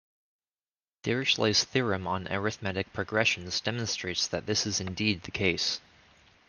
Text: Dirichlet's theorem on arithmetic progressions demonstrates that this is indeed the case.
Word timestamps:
Dirichlet's 1.05 1.63
theorem 1.63 2.07
on 2.07 2.27
arithmetic 2.33 2.91
progressions 2.91 3.61
demonstrates 3.61 4.27
that 4.29 4.47
this 4.47 4.65
is 4.65 4.81
indeed 4.81 5.21
the 5.21 5.29
case. 5.29 5.79